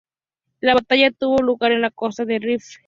[0.61, 2.63] La batalla tuvo lugar en la costa del Rif.